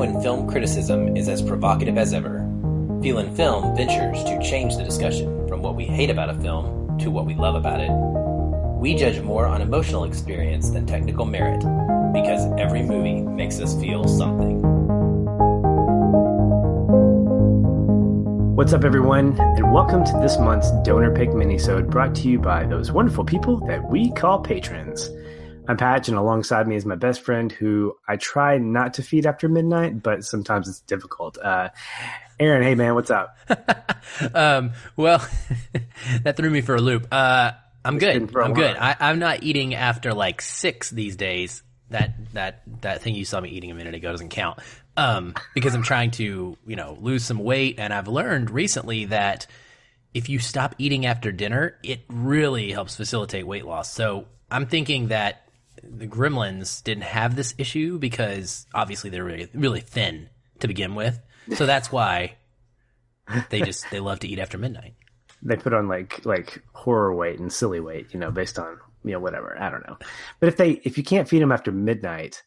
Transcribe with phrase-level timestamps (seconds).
[0.00, 2.38] when film criticism is as provocative as ever,
[3.02, 7.10] Feelin' Film ventures to change the discussion from what we hate about a film to
[7.10, 7.90] what we love about it.
[8.80, 11.60] We judge more on emotional experience than technical merit
[12.14, 14.62] because every movie makes us feel something.
[18.56, 22.64] What's up, everyone, and welcome to this month's Donor Pick Minisode brought to you by
[22.64, 25.10] those wonderful people that we call patrons.
[25.68, 29.26] I'm Patch, and alongside me is my best friend who I try not to feed
[29.26, 31.38] after midnight, but sometimes it's difficult.
[31.38, 31.68] Uh,
[32.38, 33.36] Aaron, hey man, what's up?
[34.34, 35.24] um, well,
[36.22, 37.06] that threw me for a loop.
[37.12, 37.52] Uh,
[37.84, 38.34] I'm good.
[38.36, 38.76] I'm good.
[38.76, 41.62] I, I'm not eating after like six these days.
[41.90, 44.60] That that that thing you saw me eating a minute ago doesn't count
[44.96, 47.76] um, because I'm trying to, you know, lose some weight.
[47.78, 49.46] And I've learned recently that
[50.14, 53.92] if you stop eating after dinner, it really helps facilitate weight loss.
[53.92, 55.49] So I'm thinking that
[55.82, 60.28] the gremlins didn't have this issue because obviously they're really, really thin
[60.60, 61.20] to begin with.
[61.54, 62.36] So that's why
[63.50, 64.94] they just, they love to eat after midnight.
[65.42, 69.12] They put on like, like horror weight and silly weight, you know, based on, you
[69.12, 69.56] know, whatever.
[69.58, 69.96] I don't know.
[70.38, 72.42] But if they, if you can't feed them after midnight,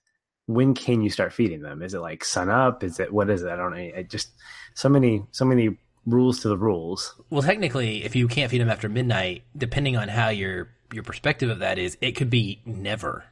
[0.46, 1.82] when can you start feeding them?
[1.82, 2.84] Is it like sun up?
[2.84, 3.50] Is it what is it?
[3.50, 3.78] I don't know.
[3.78, 4.32] I just
[4.74, 7.16] so many so many rules to the rules.
[7.30, 11.50] Well, technically, if you can't feed them after midnight, depending on how your your perspective
[11.50, 13.24] of that is, it could be never.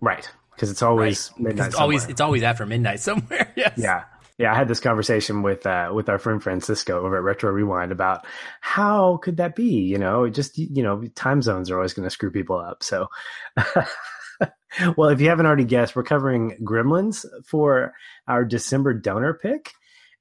[0.00, 1.40] Right, because it's always right.
[1.40, 1.66] midnight.
[1.68, 3.52] It's always it's always after midnight somewhere.
[3.56, 3.74] yes.
[3.76, 4.04] Yeah.
[4.38, 7.90] Yeah, I had this conversation with uh, with our friend Francisco over at Retro Rewind
[7.90, 8.26] about
[8.60, 9.64] how could that be?
[9.64, 12.82] You know, just you know, time zones are always going to screw people up.
[12.82, 13.08] So
[14.96, 17.94] well, if you haven't already guessed, we're covering Gremlins for
[18.28, 19.72] our December donor pick,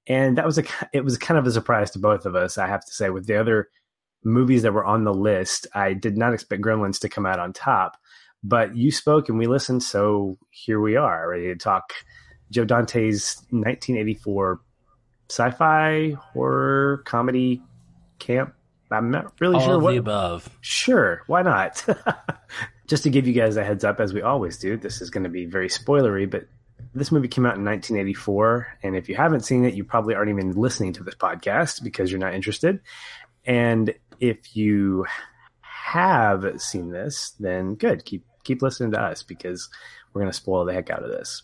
[0.08, 2.58] and that was a it was kind of a surprise to both of us.
[2.58, 3.70] I have to say, with the other
[4.24, 7.54] movies that were on the list, I did not expect Gremlins to come out on
[7.54, 7.98] top.
[8.44, 11.94] But you spoke and we listened, so here we are, ready to talk
[12.52, 14.62] Joe Dante's 1984
[15.30, 17.64] sci-fi horror comedy
[18.20, 18.54] camp.
[18.92, 20.50] I'm not really All sure of what the above.
[20.62, 21.84] Sure, why not?
[22.88, 25.24] just to give you guys a heads up, as we always do, this is going
[25.24, 26.48] to be very spoilery, but
[26.96, 28.68] this movie came out in 1984.
[28.82, 32.10] And if you haven't seen it, you probably aren't even listening to this podcast because
[32.10, 32.80] you're not interested.
[33.46, 35.06] And if you
[35.62, 38.06] have seen this, then good.
[38.06, 39.70] Keep, keep listening to us because
[40.14, 41.44] we're going to spoil the heck out of this.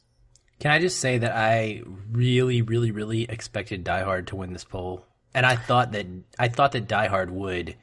[0.60, 1.82] Can I just say that I
[2.12, 6.06] really, really, really expected Die Hard to win this poll, and I thought that
[6.38, 7.76] I thought that Die Hard would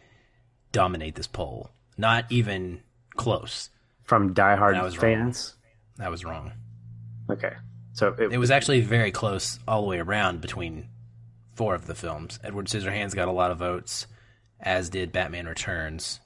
[0.71, 1.71] dominate this poll.
[1.97, 2.83] Not even
[3.17, 3.71] close.
[4.05, 5.56] From Die Hard fans?
[5.56, 6.05] Wrong.
[6.05, 6.53] That was wrong.
[7.31, 7.53] Okay.
[7.93, 10.89] So it, it, was actually very close all the way around between
[11.55, 12.39] four of the films.
[12.44, 14.06] Edward Scissorhands got a lot of votes,
[14.61, 16.21] as did Batman Returns.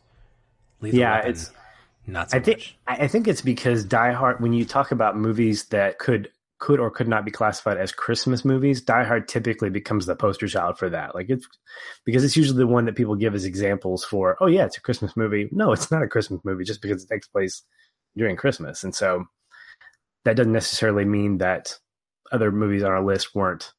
[0.80, 1.50] Lethal yeah, Weapon, it's
[2.06, 2.76] not so I think much.
[2.86, 4.40] I think it's because Die Hard.
[4.40, 8.44] When you talk about movies that could could or could not be classified as Christmas
[8.44, 11.14] movies, Die Hard typically becomes the poster child for that.
[11.14, 11.48] Like it's
[12.04, 14.80] because it's usually the one that people give as examples for, oh yeah, it's a
[14.80, 15.48] Christmas movie.
[15.50, 17.62] No, it's not a Christmas movie just because it takes place
[18.16, 18.84] during Christmas.
[18.84, 19.24] And so
[20.24, 21.78] that doesn't necessarily mean that
[22.30, 23.72] other movies on our list weren't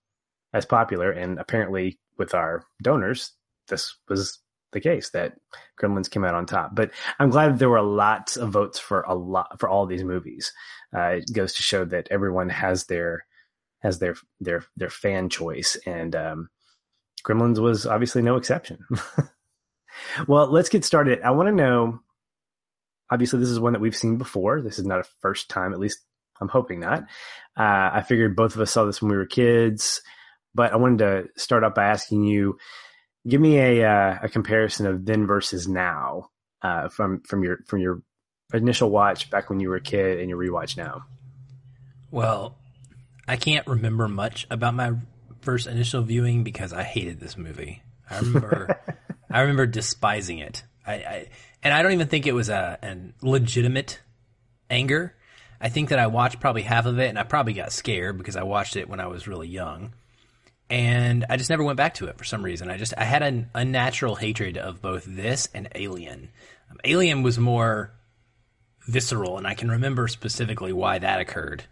[0.54, 1.12] as popular.
[1.12, 3.32] And apparently with our donors,
[3.68, 4.40] this was
[4.74, 5.34] the case that
[5.82, 6.76] Gremlins came out on top.
[6.76, 10.52] But I'm glad there were lots of votes for a lot for all these movies.
[10.96, 13.26] Uh, it goes to show that everyone has their
[13.82, 16.50] has their their their fan choice, and um,
[17.26, 18.80] Gremlins was obviously no exception.
[20.28, 21.22] well, let's get started.
[21.22, 22.00] I want to know.
[23.10, 24.62] Obviously, this is one that we've seen before.
[24.62, 26.00] This is not a first time, at least
[26.42, 27.04] I'm hoping not.
[27.58, 30.02] Uh, I figured both of us saw this when we were kids,
[30.56, 32.58] but I wanted to start off by asking you
[33.28, 36.30] give me a uh, a comparison of then versus now
[36.62, 38.02] uh, from from your from your
[38.54, 41.06] initial watch back when you were a kid and your rewatch now.
[42.12, 42.58] Well,
[43.28, 44.94] I can't remember much about my
[45.42, 47.82] first initial viewing because I hated this movie.
[48.10, 48.80] I remember
[49.32, 50.64] I remember despising it.
[50.86, 51.30] I, I,
[51.64, 54.02] and I don't even think it was a an legitimate
[54.70, 55.16] anger.
[55.64, 58.36] I think that I watched probably half of it and I probably got scared because
[58.36, 59.94] I watched it when I was really young
[60.70, 62.70] and I just never went back to it for some reason.
[62.70, 66.30] I just I had an unnatural hatred of both this and Alien.
[66.72, 67.92] Um, Alien was more
[68.88, 71.66] visceral, and I can remember specifically why that occurred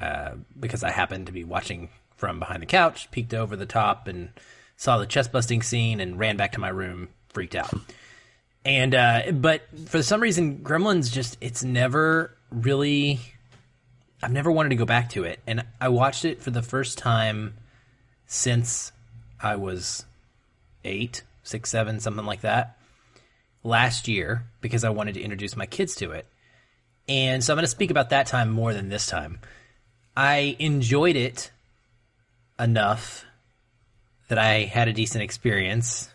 [0.00, 4.06] uh, because I happened to be watching from behind the couch, peeked over the top,
[4.06, 4.30] and
[4.76, 7.74] saw the chest busting scene, and ran back to my room, freaked out.
[8.64, 13.20] And uh, but for some reason, Gremlins just it's never really.
[14.24, 16.96] I've never wanted to go back to it, and I watched it for the first
[16.96, 17.52] time
[18.26, 18.90] since
[19.38, 20.06] I was
[20.82, 22.78] eight, six, seven, something like that,
[23.62, 26.26] last year because I wanted to introduce my kids to it.
[27.06, 29.40] And so I'm going to speak about that time more than this time.
[30.16, 31.50] I enjoyed it
[32.58, 33.26] enough
[34.28, 36.08] that I had a decent experience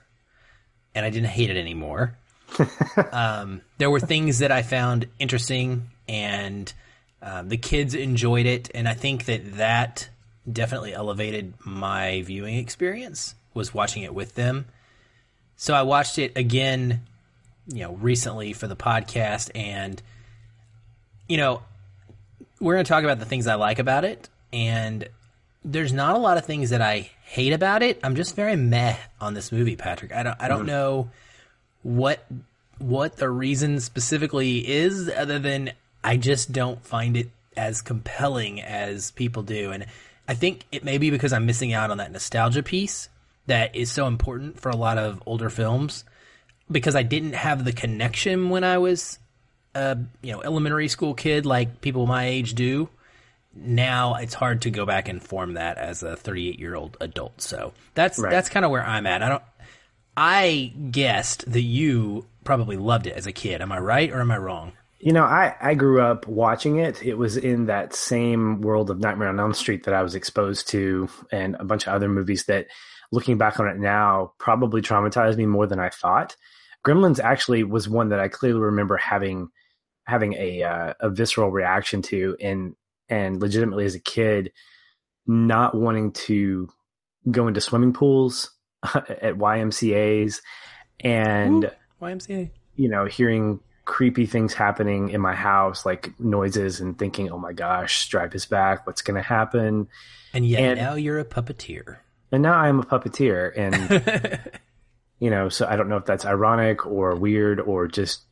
[0.95, 2.17] and I didn't hate it anymore.
[3.11, 6.73] um, there were things that I found interesting and
[7.21, 8.69] um, the kids enjoyed it.
[8.73, 10.09] And I think that that
[10.51, 14.65] definitely elevated my viewing experience was watching it with them.
[15.57, 17.01] So I watched it again,
[17.67, 20.01] you know, recently for the podcast and
[21.27, 21.61] you know,
[22.59, 25.07] we're going to talk about the things I like about it and
[25.63, 27.99] there's not a lot of things that I hate about it.
[28.03, 30.13] I'm just very meh on this movie, Patrick.
[30.13, 30.67] I don't I don't mm-hmm.
[30.67, 31.11] know
[31.83, 32.25] what
[32.77, 35.71] what the reason specifically is other than
[36.03, 39.85] I just don't find it as compelling as people do and
[40.27, 43.09] I think it may be because I'm missing out on that nostalgia piece
[43.47, 46.03] that is so important for a lot of older films
[46.69, 49.17] because I didn't have the connection when I was
[49.75, 52.89] a you know elementary school kid like people my age do
[53.55, 57.41] now it's hard to go back and form that as a 38 year old adult.
[57.41, 58.29] So that's right.
[58.29, 59.23] that's kind of where I'm at.
[59.23, 59.43] I don't.
[60.15, 63.61] I guessed that you probably loved it as a kid.
[63.61, 64.73] Am I right or am I wrong?
[64.99, 67.01] You know, I, I grew up watching it.
[67.03, 70.67] It was in that same world of Nightmare on Elm Street that I was exposed
[70.69, 72.67] to, and a bunch of other movies that,
[73.11, 76.35] looking back on it now, probably traumatized me more than I thought.
[76.85, 79.49] Gremlins actually was one that I clearly remember having
[80.05, 82.75] having a uh, a visceral reaction to, and
[83.07, 84.51] and legitimately as a kid
[85.25, 86.67] not wanting to
[87.29, 88.51] go into swimming pools
[88.83, 90.41] at YMCA's
[91.01, 93.59] and Ooh, YMCA you know hearing
[93.89, 98.45] creepy things happening in my house like noises and thinking oh my gosh Stripe is
[98.45, 99.87] back what's going to happen
[100.31, 101.97] and yet and, now you're a puppeteer
[102.31, 104.61] and now I'm a puppeteer and
[105.19, 108.25] you know so I don't know if that's ironic or weird or just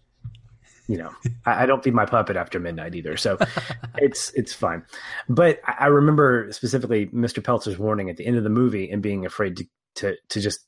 [0.88, 1.12] you know,
[1.46, 3.38] I, I, don't feed my puppet after midnight either, so
[3.98, 4.86] it's it's fine.
[5.28, 7.44] But I, I, remember specifically Mr.
[7.44, 9.66] Peltzer's warning at the end of the movie and being afraid to
[9.96, 10.62] to to just,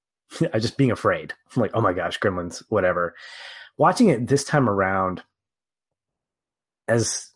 [0.54, 1.34] I just being afraid.
[1.54, 3.14] I'm like, oh my gosh, Gremlins, whatever.
[3.80, 5.22] Watching it this time around,
[6.86, 7.30] as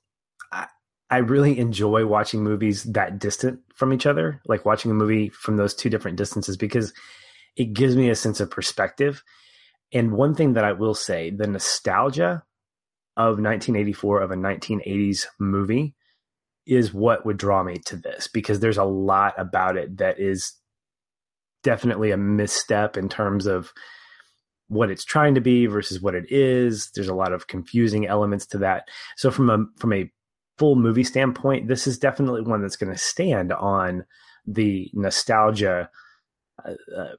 [1.08, 5.56] I, really enjoy watching movies that distant from each other, like watching a movie from
[5.56, 6.93] those two different distances, because
[7.56, 9.25] it gives me a sense of perspective.
[9.91, 12.43] And one thing that I will say, the nostalgia
[13.17, 15.94] of 1984 of a 1980s movie
[16.67, 20.52] is what would draw me to this because there's a lot about it that is
[21.62, 23.73] definitely a misstep in terms of
[24.69, 26.90] what it's trying to be versus what it is.
[26.94, 28.88] There's a lot of confusing elements to that.
[29.16, 30.11] So from a from a
[30.58, 34.05] full movie standpoint, this is definitely one that's going to stand on
[34.46, 35.90] the nostalgia
[36.64, 37.14] uh, uh,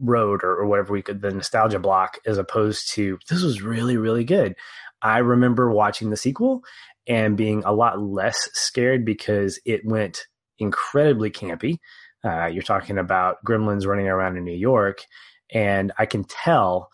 [0.00, 3.96] road or, or whatever we could the nostalgia block as opposed to this was really
[3.96, 4.54] really good
[5.02, 6.62] i remember watching the sequel
[7.06, 10.26] and being a lot less scared because it went
[10.58, 11.78] incredibly campy
[12.24, 15.04] uh, you're talking about gremlins running around in new york
[15.50, 16.90] and i can tell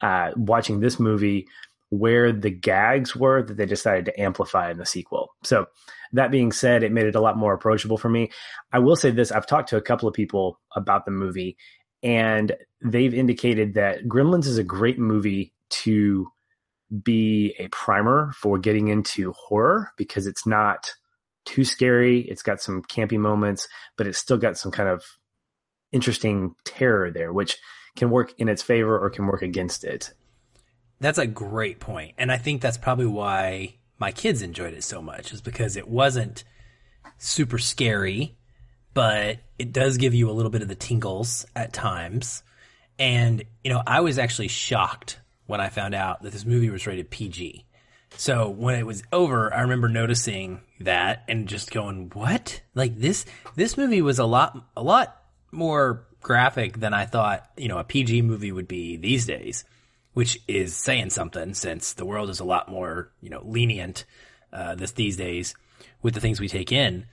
[0.00, 1.46] uh, watching this movie
[1.90, 5.66] where the gags were that they decided to amplify in the sequel so
[6.12, 8.30] that being said it made it a lot more approachable for me
[8.72, 11.56] i will say this i've talked to a couple of people about the movie
[12.02, 16.28] and they've indicated that Gremlins is a great movie to
[17.02, 20.92] be a primer for getting into horror because it's not
[21.44, 22.20] too scary.
[22.20, 25.04] It's got some campy moments, but it's still got some kind of
[25.92, 27.58] interesting terror there, which
[27.96, 30.12] can work in its favor or can work against it.
[31.00, 32.14] That's a great point.
[32.18, 35.88] And I think that's probably why my kids enjoyed it so much, is because it
[35.88, 36.44] wasn't
[37.18, 38.36] super scary
[38.94, 42.42] but it does give you a little bit of the tingles at times.
[42.98, 46.86] And, you know, I was actually shocked when I found out that this movie was
[46.86, 47.66] rated PG.
[48.16, 52.60] So when it was over, I remember noticing that and just going, "What?
[52.74, 53.24] Like this
[53.56, 55.21] this movie was a lot a lot
[55.52, 59.64] more graphic than I thought, you know, a PG movie would be these days."
[60.14, 64.04] Which is saying something since the world is a lot more, you know, lenient
[64.52, 65.54] uh, this these days
[66.02, 67.06] with the things we take in.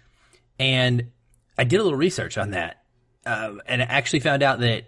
[0.59, 1.11] And
[1.57, 2.83] I did a little research on that,
[3.25, 4.85] um, and I actually found out that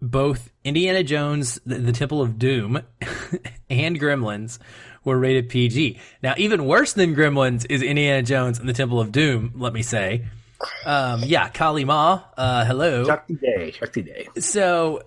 [0.00, 2.80] both Indiana Jones, the, the Temple of Doom,
[3.70, 4.58] and Gremlins
[5.04, 5.98] were rated PG.
[6.22, 9.52] Now, even worse than Gremlins is Indiana Jones and the Temple of Doom.
[9.56, 10.26] Let me say,
[10.84, 14.28] um, yeah, Kali Ma, uh, hello, Shakti Day, Shakti Day.
[14.38, 15.02] So,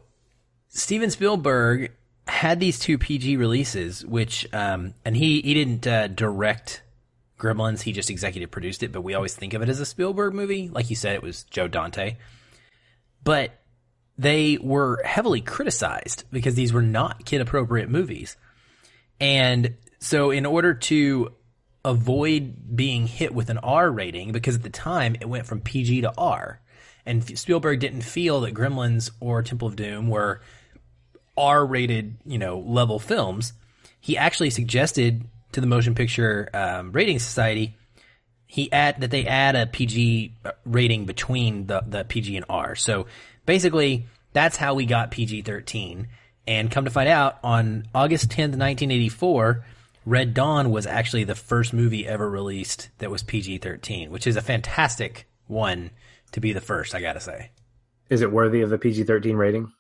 [0.70, 1.92] Steven Spielberg
[2.28, 6.84] had these two PG releases, which, um, and he he didn't uh, direct
[7.44, 10.34] Gremlins, he just executive produced it, but we always think of it as a Spielberg
[10.34, 10.70] movie.
[10.70, 12.16] Like you said, it was Joe Dante.
[13.24, 13.60] But
[14.18, 18.38] they were heavily criticized because these were not kid appropriate movies.
[19.20, 21.34] And so, in order to
[21.86, 26.02] avoid being hit with an R rating because at the time it went from PG
[26.02, 26.60] to R.
[27.06, 30.42] And Spielberg didn't feel that Gremlins or Temple of Doom were
[31.38, 33.54] R rated, you know, level films.
[34.00, 37.76] He actually suggested to the Motion Picture um, Rating Society
[38.54, 42.76] he add that they add a PG rating between the the PG and R.
[42.76, 43.08] So
[43.48, 46.10] basically, that's how we got PG thirteen.
[46.46, 49.66] And come to find out, on August tenth, nineteen eighty four,
[50.06, 54.36] Red Dawn was actually the first movie ever released that was PG thirteen, which is
[54.36, 55.92] a fantastic one
[56.32, 56.94] to be the first.
[56.94, 57.52] I gotta say.
[58.10, 59.72] Is it worthy of the PG thirteen rating?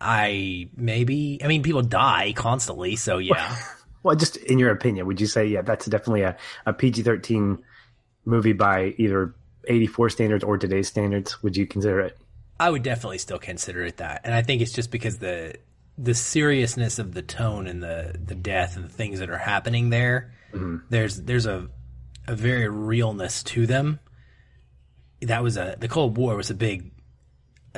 [0.00, 1.40] I maybe.
[1.42, 3.56] I mean, people die constantly, so yeah.
[4.02, 7.58] well, just in your opinion, would you say yeah, that's definitely a, a PG thirteen
[8.24, 9.34] movie by either
[9.68, 11.42] eighty four standards or today's standards?
[11.42, 12.18] Would you consider it?
[12.60, 15.56] I would definitely still consider it that, and I think it's just because the
[15.98, 19.90] the seriousness of the tone and the the death and the things that are happening
[19.90, 20.32] there.
[20.52, 20.78] Mm-hmm.
[20.88, 21.68] There's there's a
[22.26, 24.00] a very realness to them.
[25.20, 26.92] That was a the Cold War was a big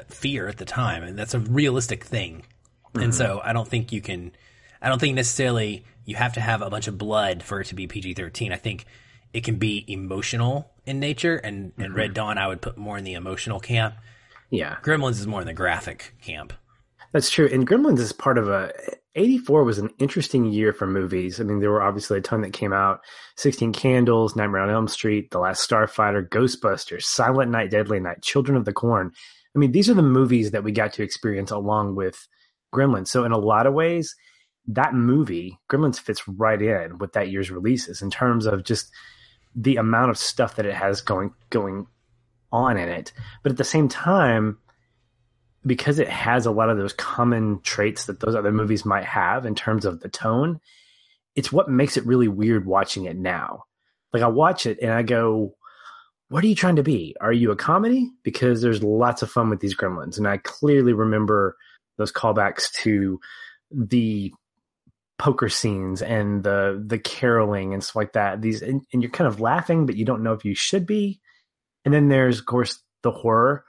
[0.08, 2.44] fear at the time, and that's a realistic thing.
[2.88, 3.00] Mm-hmm.
[3.00, 4.32] And so I don't think you can.
[4.80, 7.74] I don't think necessarily you have to have a bunch of blood for it to
[7.74, 8.52] be PG thirteen.
[8.52, 8.86] I think
[9.32, 11.82] it can be emotional in nature, and mm-hmm.
[11.82, 13.94] and Red Dawn I would put more in the emotional camp.
[14.50, 16.52] Yeah, Gremlins is more in the graphic camp.
[17.14, 17.48] That's true.
[17.50, 18.72] And Gremlins is part of a
[19.14, 21.40] 84 was an interesting year for movies.
[21.40, 23.02] I mean, there were obviously a ton that came out
[23.36, 28.56] 16 Candles, Nightmare on Elm Street, The Last Starfighter, Ghostbusters, Silent Night, Deadly Night, Children
[28.58, 29.12] of the Corn.
[29.54, 32.26] I mean, these are the movies that we got to experience along with
[32.74, 33.06] Gremlins.
[33.06, 34.16] So, in a lot of ways,
[34.66, 38.90] that movie, Gremlins, fits right in with that year's releases in terms of just
[39.54, 41.86] the amount of stuff that it has going going
[42.50, 43.12] on in it.
[43.44, 44.58] But at the same time,
[45.66, 49.46] because it has a lot of those common traits that those other movies might have
[49.46, 50.60] in terms of the tone,
[51.34, 53.64] it's what makes it really weird watching it now.
[54.12, 55.56] Like I watch it and I go,
[56.28, 57.16] what are you trying to be?
[57.20, 58.10] Are you a comedy?
[58.22, 60.18] Because there's lots of fun with these gremlins.
[60.18, 61.56] And I clearly remember
[61.96, 63.20] those callbacks to
[63.70, 64.32] the
[65.16, 68.42] poker scenes and the the caroling and stuff like that.
[68.42, 71.20] These and, and you're kind of laughing, but you don't know if you should be.
[71.84, 73.64] And then there's of course the horror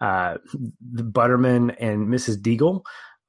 [0.00, 0.36] uh,
[0.92, 2.40] the Futterman and Mrs.
[2.40, 2.82] Deagle,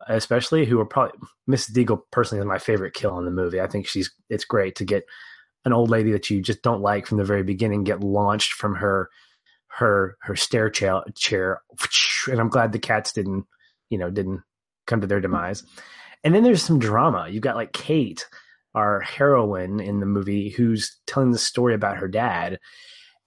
[0.08, 1.18] especially who are probably
[1.50, 1.72] Mrs.
[1.72, 3.62] Deagle personally is my favorite kill in the movie.
[3.62, 5.06] I think she's it's great to get
[5.66, 8.76] an old lady that you just don't like from the very beginning get launched from
[8.76, 9.10] her
[9.68, 11.62] her her stair chair, chair
[12.30, 13.46] and I'm glad the cats didn't
[13.90, 14.42] you know didn't
[14.86, 15.64] come to their demise.
[16.24, 17.28] And then there's some drama.
[17.30, 18.28] You've got like Kate,
[18.74, 22.60] our heroine in the movie, who's telling the story about her dad,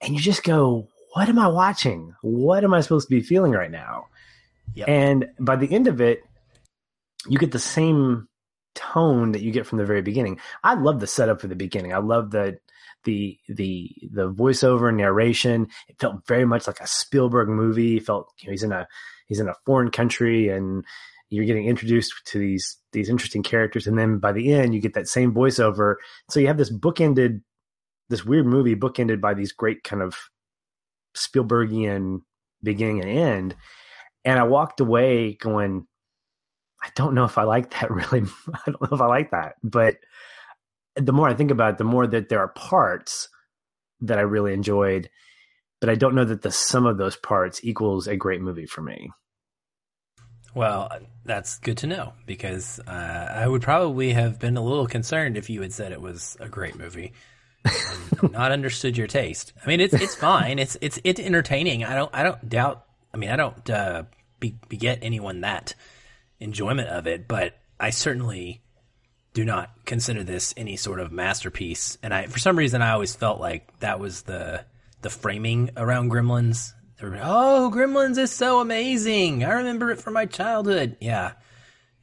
[0.01, 2.15] and you just go, what am I watching?
[2.21, 4.07] What am I supposed to be feeling right now?
[4.75, 4.87] Yep.
[4.87, 6.23] And by the end of it,
[7.27, 8.27] you get the same
[8.75, 10.39] tone that you get from the very beginning.
[10.63, 11.93] I love the setup for the beginning.
[11.93, 12.59] I love the
[13.03, 15.67] the the the voiceover narration.
[15.89, 17.97] It felt very much like a Spielberg movie.
[17.97, 18.87] It felt you know, he's in a
[19.27, 20.85] he's in a foreign country and
[21.29, 24.93] you're getting introduced to these these interesting characters and then by the end you get
[24.93, 25.95] that same voiceover.
[26.29, 27.41] So you have this bookended
[28.09, 30.15] this weird movie bookended by these great kind of
[31.15, 32.21] Spielbergian
[32.63, 33.55] beginning and end.
[34.23, 35.87] And I walked away going,
[36.83, 38.21] I don't know if I like that really.
[38.53, 39.55] I don't know if I like that.
[39.63, 39.97] But
[40.95, 43.29] the more I think about it, the more that there are parts
[44.01, 45.09] that I really enjoyed.
[45.79, 48.81] But I don't know that the sum of those parts equals a great movie for
[48.81, 49.09] me.
[50.53, 50.91] Well,
[51.23, 55.49] that's good to know because uh, I would probably have been a little concerned if
[55.49, 57.13] you had said it was a great movie
[58.31, 59.53] not understood your taste.
[59.63, 60.59] I mean, it's it's fine.
[60.59, 61.83] It's it's it's entertaining.
[61.83, 62.85] I don't I don't doubt.
[63.13, 64.03] I mean, I don't uh,
[64.39, 65.75] be, beget anyone that
[66.39, 68.61] enjoyment of it, but I certainly
[69.33, 71.97] do not consider this any sort of masterpiece.
[72.03, 74.65] And I, for some reason, I always felt like that was the
[75.01, 76.73] the framing around Gremlins.
[77.03, 79.43] Oh, Gremlins is so amazing!
[79.43, 80.97] I remember it from my childhood.
[80.99, 81.31] Yeah,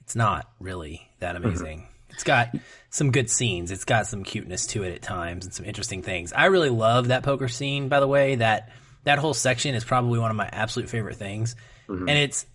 [0.00, 1.44] it's not really that mm-hmm.
[1.44, 1.78] amazing.
[1.80, 2.12] Mm-hmm.
[2.14, 2.48] It's got
[2.90, 3.70] some good scenes.
[3.70, 6.32] It's got some cuteness to it at times and some interesting things.
[6.32, 8.36] I really love that poker scene, by the way.
[8.36, 8.70] That
[9.04, 11.56] that whole section is probably one of my absolute favorite things.
[11.88, 12.08] Mm-hmm.
[12.08, 12.46] And it's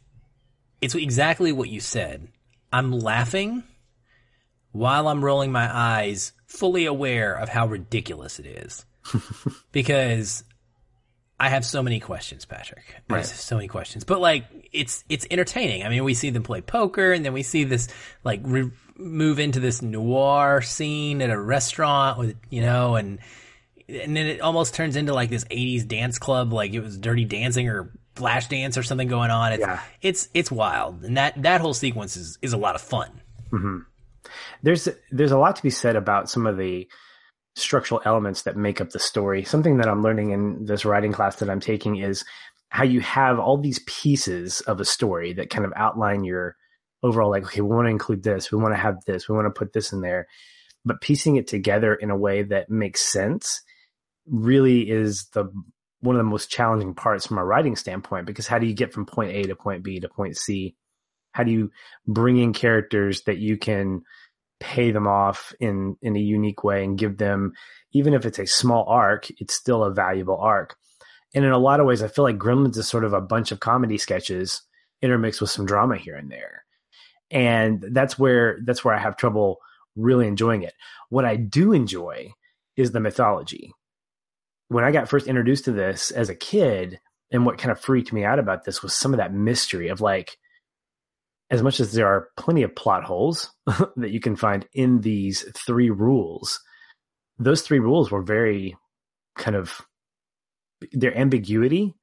[0.82, 2.28] it's exactly what you said.
[2.72, 3.64] I'm laughing
[4.72, 8.86] while I'm rolling my eyes, fully aware of how ridiculous it is.
[9.72, 10.44] because
[11.40, 12.84] I have so many questions, Patrick.
[13.10, 13.18] I right.
[13.20, 15.84] have so many questions, but like it's it's entertaining.
[15.84, 17.90] I mean, we see them play poker, and then we see this
[18.24, 23.20] like re- move into this noir scene at a restaurant with you know, and
[23.88, 27.26] and then it almost turns into like this '80s dance club, like it was Dirty
[27.26, 29.54] Dancing or Flashdance or something going on.
[29.54, 29.82] It's yeah.
[30.02, 33.10] it's it's wild, and that that whole sequence is is a lot of fun.
[33.52, 33.78] Mm-hmm.
[34.62, 36.88] There's there's a lot to be said about some of the
[37.56, 39.44] structural elements that make up the story.
[39.44, 42.24] Something that I'm learning in this writing class that I'm taking is
[42.70, 46.56] how you have all these pieces of a story that kind of outline your
[47.04, 49.46] overall like okay we want to include this we want to have this we want
[49.46, 50.28] to put this in there
[50.86, 53.62] but piecing it together in a way that makes sense
[54.26, 55.52] really is the
[56.04, 58.92] one of the most challenging parts from a writing standpoint because how do you get
[58.92, 60.76] from point A to point B to point C?
[61.32, 61.72] How do you
[62.06, 64.02] bring in characters that you can
[64.60, 67.54] pay them off in in a unique way and give them
[67.94, 70.76] even if it's a small arc, it's still a valuable arc.
[71.34, 73.52] And in a lot of ways I feel like Gremlins is sort of a bunch
[73.52, 74.62] of comedy sketches
[75.02, 76.63] intermixed with some drama here and there.
[77.32, 79.60] And that's where that's where I have trouble
[79.96, 80.74] really enjoying it.
[81.10, 82.34] What I do enjoy
[82.76, 83.74] is the mythology
[84.74, 87.00] when I got first introduced to this as a kid,
[87.32, 90.02] and what kind of freaked me out about this was some of that mystery of
[90.02, 90.38] like,
[91.52, 95.46] as much as there are plenty of plot holes that you can find in these
[95.56, 96.60] three rules,
[97.38, 98.76] those three rules were very
[99.36, 99.82] kind of
[100.92, 101.94] their ambiguity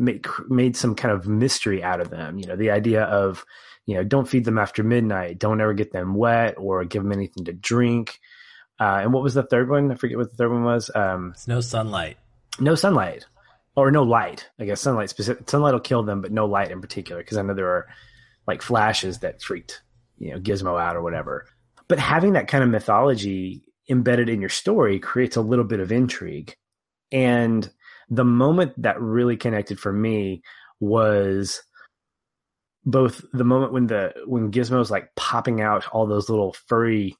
[0.00, 2.38] made made some kind of mystery out of them.
[2.38, 3.44] You know, the idea of
[3.86, 7.12] you know don't feed them after midnight, don't ever get them wet or give them
[7.12, 8.18] anything to drink.
[8.80, 9.92] Uh, and what was the third one?
[9.92, 10.90] I forget what the third one was.
[10.94, 12.16] Um, it's no sunlight.
[12.58, 13.26] No sunlight,
[13.76, 14.48] or no light.
[14.58, 15.48] I guess sunlight specific.
[15.48, 17.86] Sunlight will kill them, but no light in particular, because I know there are
[18.46, 19.82] like flashes that freaked
[20.18, 21.46] you know Gizmo out or whatever.
[21.88, 25.92] But having that kind of mythology embedded in your story creates a little bit of
[25.92, 26.54] intrigue.
[27.12, 27.68] And
[28.10, 30.42] the moment that really connected for me
[30.80, 31.62] was
[32.84, 37.16] both the moment when the when Gizmo's like popping out all those little furry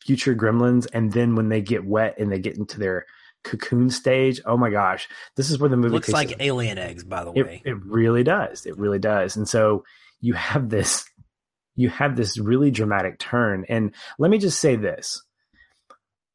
[0.00, 3.06] future gremlins and then when they get wet and they get into their
[3.44, 7.24] cocoon stage oh my gosh this is where the movie looks like alien eggs by
[7.24, 7.62] the it, way.
[7.64, 8.66] it really does.
[8.66, 9.36] It really does.
[9.36, 9.84] And so
[10.20, 11.04] you have this
[11.74, 13.64] you have this really dramatic turn.
[13.68, 15.22] And let me just say this.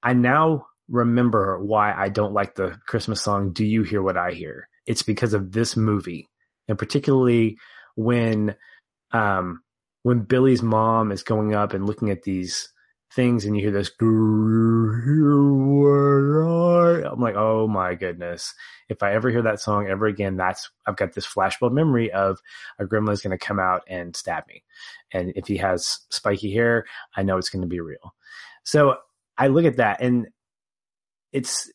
[0.02, 4.32] I now remember why i don't like the christmas song do you hear what i
[4.32, 6.28] hear it's because of this movie
[6.68, 7.58] and particularly
[7.96, 8.56] when
[9.12, 9.62] um
[10.04, 12.70] when billy's mom is going up and looking at these
[13.14, 13.90] things and you hear this
[17.06, 18.54] I'm like, oh my goodness.
[18.90, 22.40] If I ever hear that song ever again, that's I've got this flashbulb memory of
[22.80, 24.64] a gremlin is going to come out and stab me.
[25.12, 28.14] And if he has spiky hair, I know it's going to be real.
[28.64, 28.98] So
[29.38, 30.28] I look at that and
[31.32, 31.72] it's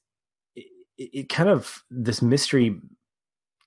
[0.56, 2.80] it, it kind of this mystery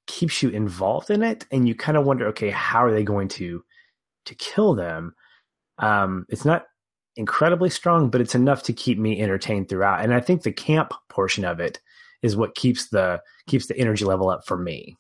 [0.07, 3.27] keeps you involved in it and you kind of wonder okay how are they going
[3.27, 3.63] to
[4.25, 5.15] to kill them
[5.79, 6.65] um it's not
[7.15, 10.03] incredibly strong, but it's enough to keep me entertained throughout.
[10.03, 11.79] And I think the camp portion of it
[12.21, 14.97] is what keeps the keeps the energy level up for me.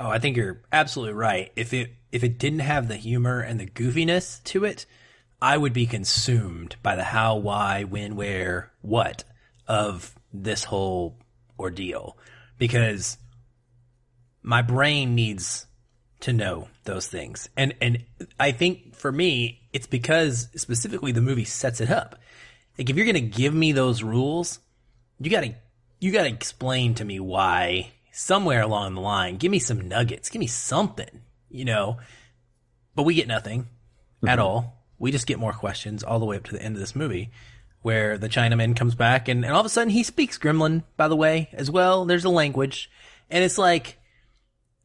[0.00, 1.50] Oh, I think you're absolutely right.
[1.56, 4.86] If it if it didn't have the humor and the goofiness to it,
[5.42, 9.24] I would be consumed by the how, why, when, where, what
[9.66, 11.18] of this whole
[11.58, 12.16] ordeal
[12.58, 13.18] because
[14.42, 15.66] my brain needs
[16.20, 17.48] to know those things.
[17.56, 18.04] And and
[18.38, 22.18] I think for me, it's because specifically the movie sets it up.
[22.78, 24.58] Like if you're gonna give me those rules,
[25.20, 25.54] you gotta
[26.00, 30.40] you gotta explain to me why somewhere along the line, give me some nuggets, give
[30.40, 31.98] me something, you know.
[32.94, 34.28] But we get nothing mm-hmm.
[34.28, 34.84] at all.
[34.98, 37.30] We just get more questions all the way up to the end of this movie
[37.88, 41.08] where the Chinaman comes back and, and all of a sudden he speaks Gremlin, by
[41.08, 42.04] the way, as well.
[42.04, 42.90] There's a language.
[43.30, 43.96] And it's like,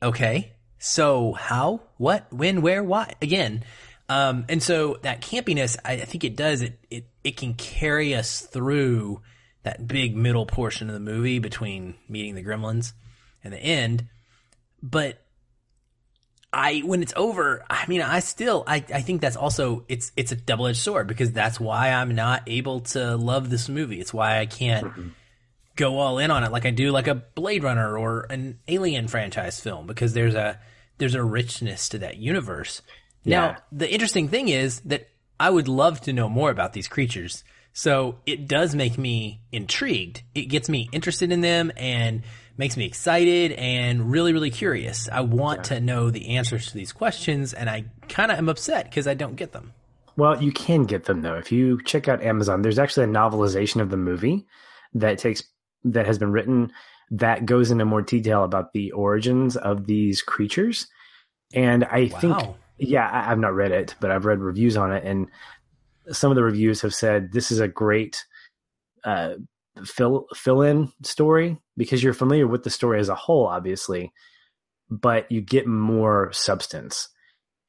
[0.01, 3.15] okay, so how, what, when, where, why?
[3.21, 3.65] Again,
[4.07, 8.15] um, and so that campiness, I, I think it does it, it it can carry
[8.15, 9.21] us through
[9.63, 12.93] that big middle portion of the movie between meeting the gremlins
[13.43, 14.07] and the end.
[14.81, 15.22] But
[16.53, 20.31] I when it's over, I mean, I still I, I think that's also it's it's
[20.31, 23.99] a double edged sword because that's why I'm not able to love this movie.
[23.99, 25.07] It's why I can't mm-hmm.
[25.75, 29.07] go all in on it like I do like a Blade Runner or an Alien
[29.07, 30.59] franchise film because there's a
[30.99, 32.81] there's a richness to that universe.
[33.23, 33.39] Yeah.
[33.39, 37.43] Now, the interesting thing is that I would love to know more about these creatures.
[37.73, 40.21] So it does make me intrigued.
[40.35, 42.21] It gets me interested in them and
[42.57, 45.09] makes me excited and really, really curious.
[45.09, 45.75] I want yeah.
[45.75, 49.13] to know the answers to these questions and I kind of am upset because I
[49.13, 49.73] don't get them.
[50.15, 51.35] Well, you can get them though.
[51.35, 54.45] If you check out Amazon, there's actually a novelization of the movie
[54.93, 55.43] that takes
[55.83, 56.71] that has been written
[57.11, 60.87] that goes into more detail about the origins of these creatures.
[61.53, 62.19] And I wow.
[62.19, 65.27] think, yeah, I, have not read it, but I've read reviews on it, and
[66.11, 68.25] some of the reviews have said this is a great
[69.03, 69.35] uh,
[69.85, 74.11] fill fill in story because you're familiar with the story as a whole, obviously,
[74.89, 77.09] but you get more substance.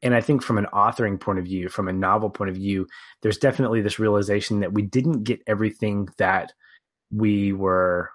[0.03, 2.87] And I think from an authoring point of view, from a novel point of view,
[3.23, 6.53] there's definitely this realization that we didn't get everything that
[7.11, 8.11] we were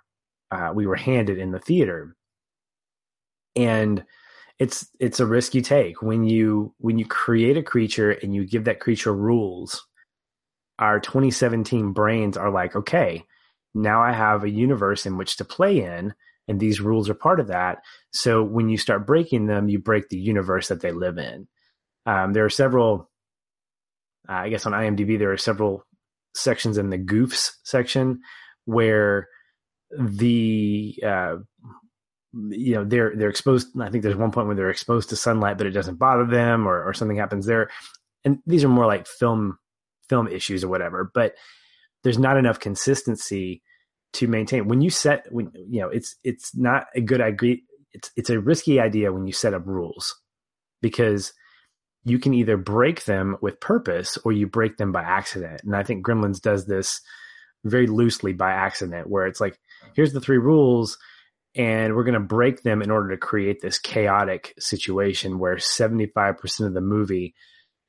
[0.51, 2.15] uh, we were handed in the theater,
[3.55, 4.03] and
[4.59, 8.45] it's it's a risk you take when you when you create a creature and you
[8.45, 9.85] give that creature rules.
[10.77, 13.25] Our 2017 brains are like, okay,
[13.73, 16.13] now I have a universe in which to play in,
[16.47, 17.79] and these rules are part of that.
[18.11, 21.47] So when you start breaking them, you break the universe that they live in.
[22.05, 23.09] Um, there are several,
[24.27, 25.85] uh, I guess on IMDb, there are several
[26.33, 28.21] sections in the goofs section
[28.65, 29.27] where
[29.91, 31.35] the uh,
[32.33, 35.57] you know they're they're exposed i think there's one point where they're exposed to sunlight
[35.57, 37.69] but it doesn't bother them or, or something happens there
[38.23, 39.57] and these are more like film
[40.07, 41.33] film issues or whatever but
[42.03, 43.61] there's not enough consistency
[44.13, 44.67] to maintain.
[44.67, 47.57] When you set when you know it's it's not a good idea
[47.91, 50.15] it's it's a risky idea when you set up rules
[50.81, 51.33] because
[52.05, 55.61] you can either break them with purpose or you break them by accident.
[55.63, 57.01] And i think gremlins does this
[57.65, 59.59] very loosely by accident where it's like
[59.93, 60.97] here's the three rules
[61.55, 66.65] and we're going to break them in order to create this chaotic situation where 75%
[66.65, 67.33] of the movie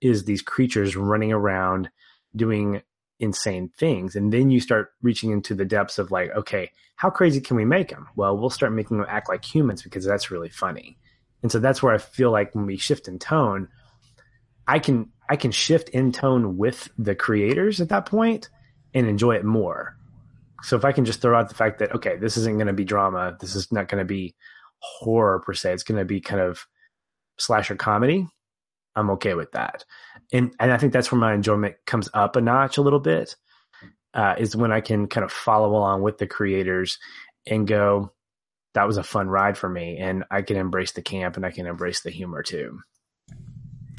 [0.00, 1.90] is these creatures running around
[2.34, 2.82] doing
[3.20, 4.16] insane things.
[4.16, 7.64] And then you start reaching into the depths of like okay how crazy can we
[7.64, 8.08] make them?
[8.16, 10.98] Well we'll start making them act like humans because that's really funny.
[11.42, 13.68] And so that's where i feel like when we shift in tone
[14.68, 18.50] i can i can shift in tone with the creators at that point
[18.94, 19.96] and enjoy it more.
[20.62, 22.72] So if I can just throw out the fact that okay, this isn't going to
[22.72, 24.34] be drama, this is not going to be
[24.78, 26.66] horror per se, it's going to be kind of
[27.38, 28.26] slasher comedy.
[28.96, 29.84] I'm okay with that,
[30.32, 33.36] and and I think that's where my enjoyment comes up a notch a little bit.
[34.12, 36.98] Uh, is when I can kind of follow along with the creators
[37.46, 38.12] and go,
[38.74, 41.52] that was a fun ride for me, and I can embrace the camp and I
[41.52, 42.80] can embrace the humor too.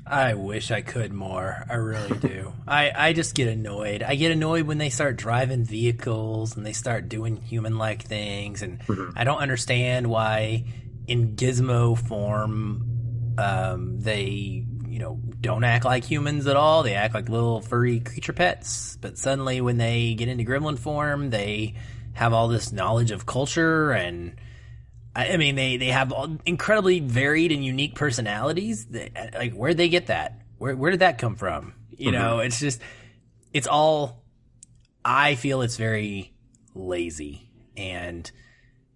[0.06, 1.64] I wish I could more.
[1.70, 2.54] I really do.
[2.68, 4.04] I, I just get annoyed.
[4.04, 8.62] I get annoyed when they start driving vehicles and they start doing human like things.
[8.62, 9.12] And mm-hmm.
[9.16, 10.66] I don't understand why,
[11.08, 16.84] in gizmo form, um, they, you know, don't act like humans at all.
[16.84, 18.98] They act like little furry creature pets.
[19.00, 21.76] But suddenly, when they get into gremlin form, they
[22.14, 24.36] have all this knowledge of culture and
[25.14, 26.14] I mean, they, they have
[26.46, 28.88] incredibly varied and unique personalities.
[29.34, 30.42] Like, where'd they get that?
[30.58, 31.74] Where, where did that come from?
[31.90, 32.22] You mm-hmm.
[32.22, 32.80] know, it's just,
[33.52, 34.24] it's all,
[35.04, 36.34] I feel it's very
[36.74, 38.30] lazy and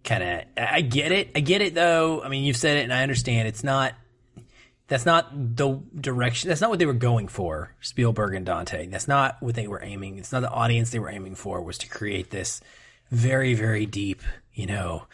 [0.06, 1.32] kind of, I get it.
[1.36, 2.22] I get it though.
[2.24, 3.94] I mean, you've said it and I understand it's not,
[4.88, 8.88] that's not the direction, that's not what they were going for, Spielberg and Dante.
[8.88, 10.18] That's not what they were aiming.
[10.18, 12.62] It's not the audience they were aiming for was to create this
[13.10, 14.22] very, very deep,
[14.54, 15.08] you know,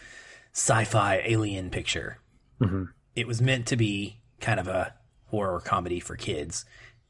[0.54, 2.18] sci-fi alien picture.
[2.62, 2.86] Mm-hmm.
[3.16, 4.94] It was meant to be kind of a
[5.28, 6.66] horror comedy for kids,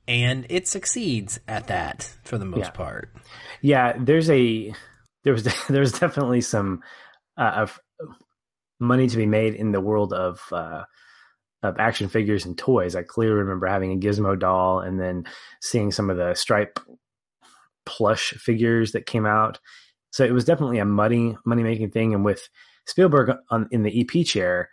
[0.08, 2.72] and it succeeds at that for the most yeah.
[2.72, 3.10] part.
[3.62, 4.74] Yeah, there's a
[5.24, 6.82] there was there's definitely some
[7.38, 7.80] uh, of
[8.80, 10.84] money to be made in the world of uh,
[11.64, 12.96] of action figures and toys.
[12.96, 15.26] I clearly remember having a Gizmo doll and then
[15.62, 16.80] seeing some of the stripe
[17.86, 19.60] plush figures that came out.
[20.12, 22.50] So it was definitely a money money making thing, and with
[22.86, 24.70] Spielberg on, in the EP chair,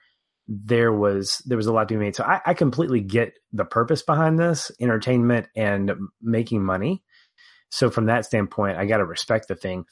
[0.49, 2.17] there was there was a lot to be made.
[2.17, 7.03] So I, I completely get the purpose behind this entertainment and making money.
[7.71, 9.85] So from that standpoint, I got to respect the thing.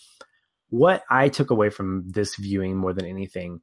[0.71, 3.61] What I took away from this viewing more than anything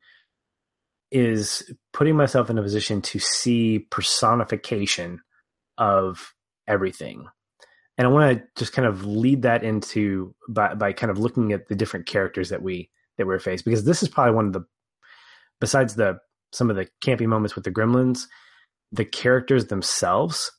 [1.13, 5.21] is putting myself in a position to see personification
[5.78, 6.34] of
[6.67, 7.28] everything.
[7.97, 11.54] And I want to just kind of lead that into by by kind of looking
[11.54, 14.54] at the different characters that we that we're faced because this is probably one of
[14.54, 14.65] the
[15.62, 16.17] besides the
[16.52, 18.26] some of the campy moments with the gremlins
[18.91, 20.52] the characters themselves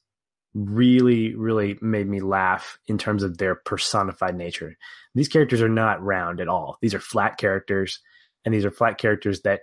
[0.55, 4.77] really really made me laugh in terms of their personified nature
[5.17, 7.99] these characters are not round at all these are flat characters
[8.45, 9.62] and these are flat characters that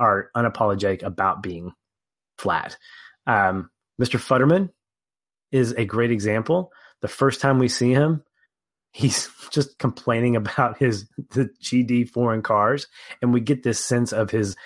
[0.00, 1.72] are unapologetic about being
[2.38, 2.76] flat
[3.26, 4.70] um, mr futterman
[5.52, 8.22] is a great example the first time we see him
[8.92, 12.86] he's just complaining about his the GD foreign cars,
[13.22, 14.56] and we get this sense of his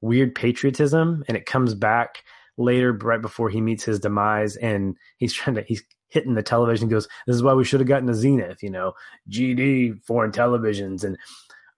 [0.00, 2.24] weird patriotism, and it comes back
[2.56, 6.88] later, right before he meets his demise, and he's trying to he's hitting the television.
[6.88, 8.92] Goes, this is why we should have gotten a Zenith, you know,
[9.30, 11.18] GD foreign televisions, and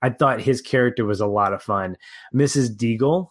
[0.03, 1.97] I thought his character was a lot of fun.
[2.35, 2.77] Mrs.
[2.77, 3.29] Deagle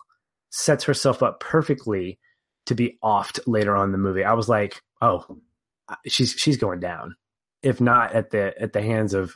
[0.50, 2.20] sets herself up perfectly
[2.66, 4.24] to be offed later on in the movie.
[4.24, 5.26] I was like, oh,
[6.08, 7.16] she's she's going down
[7.66, 9.36] if not at the at the hands of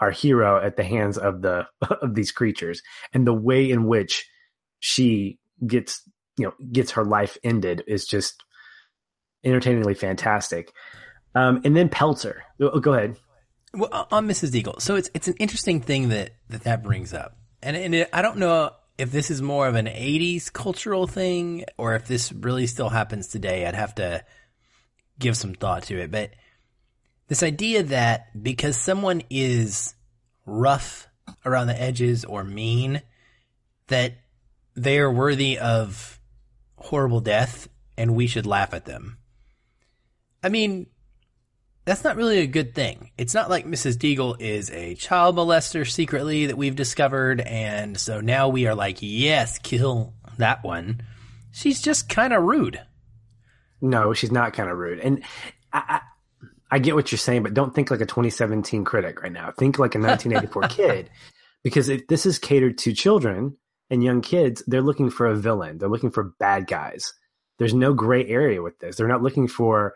[0.00, 1.66] our hero at the hands of the
[2.02, 2.82] of these creatures
[3.12, 4.28] and the way in which
[4.78, 6.02] she gets
[6.38, 8.44] you know gets her life ended is just
[9.44, 10.72] entertainingly fantastic
[11.34, 13.16] um, and then Peltzer oh, go ahead
[13.74, 14.50] well, on Mrs.
[14.50, 14.80] Deagle.
[14.80, 18.22] So it's it's an interesting thing that that, that brings up, and and it, I
[18.22, 22.66] don't know if this is more of an '80s cultural thing or if this really
[22.66, 23.66] still happens today.
[23.66, 24.24] I'd have to
[25.18, 26.30] give some thought to it, but
[27.28, 29.94] this idea that because someone is
[30.46, 31.08] rough
[31.44, 33.02] around the edges or mean,
[33.88, 34.14] that
[34.74, 36.20] they are worthy of
[36.76, 39.18] horrible death and we should laugh at them.
[40.42, 40.86] I mean,
[41.84, 43.10] that's not really a good thing.
[43.18, 43.96] It's not like Mrs.
[43.96, 48.98] Deagle is a child molester secretly that we've discovered, and so now we are like,
[49.00, 51.02] yes, kill that one.
[51.52, 52.80] She's just kind of rude.
[53.80, 54.98] No, she's not kind of rude.
[55.00, 55.22] And
[55.72, 56.00] I, I,
[56.70, 59.52] I get what you're saying, but don't think like a 2017 critic right now.
[59.52, 61.10] Think like a 1984 kid,
[61.62, 63.58] because if this is catered to children
[63.90, 65.78] and young kids, they're looking for a villain.
[65.78, 67.12] They're looking for bad guys.
[67.58, 68.96] There's no gray area with this.
[68.96, 69.94] They're not looking for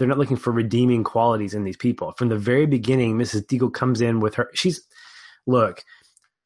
[0.00, 2.12] they're not looking for redeeming qualities in these people.
[2.16, 3.44] From the very beginning, Mrs.
[3.44, 4.48] Deagle comes in with her.
[4.54, 4.80] She's
[5.46, 5.84] look,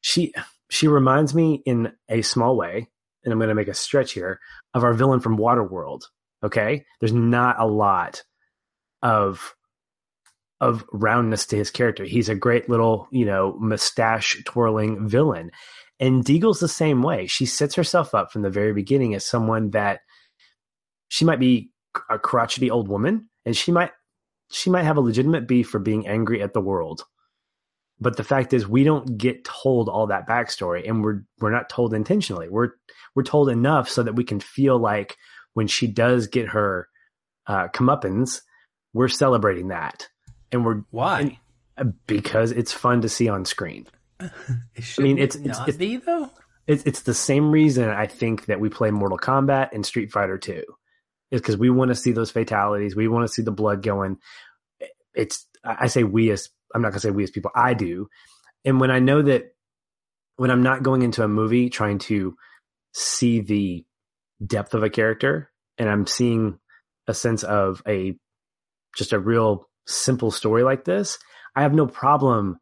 [0.01, 0.33] she
[0.69, 2.89] she reminds me in a small way,
[3.23, 4.41] and I'm going to make a stretch here
[4.73, 6.01] of our villain from Waterworld.
[6.43, 8.23] Okay, there's not a lot
[9.01, 9.55] of
[10.59, 12.03] of roundness to his character.
[12.03, 15.51] He's a great little, you know, mustache twirling villain.
[15.97, 17.27] And Deagle's the same way.
[17.27, 20.01] She sets herself up from the very beginning as someone that
[21.07, 21.71] she might be
[22.09, 23.91] a crotchety old woman and she might
[24.51, 27.05] she might have a legitimate beef for being angry at the world.
[27.99, 31.69] But the fact is we don't get told all that backstory and we're we're not
[31.69, 32.49] told intentionally.
[32.49, 32.71] We're
[33.15, 35.17] we're told enough so that we can feel like
[35.53, 36.89] when she does get her
[37.47, 38.41] uh, comeuppance,
[38.93, 40.09] we're celebrating that.
[40.51, 41.39] And we're why?
[41.77, 43.87] And, uh, because it's fun to see on screen.
[44.19, 44.29] I
[44.99, 46.29] mean, it's it's, it's, be, though.
[46.67, 50.37] It's it's the same reason I think that we play Mortal Kombat and Street Fighter
[50.37, 50.63] 2
[51.35, 52.95] is because we want to see those fatalities.
[52.95, 54.17] We want to see the blood going.
[55.13, 57.51] It's I say we as I'm not gonna say we as people.
[57.55, 58.07] I do,
[58.63, 59.53] and when I know that
[60.37, 62.35] when I'm not going into a movie trying to
[62.93, 63.85] see the
[64.45, 66.59] depth of a character, and I'm seeing
[67.07, 68.15] a sense of a
[68.95, 71.17] just a real simple story like this,
[71.55, 72.57] I have no problem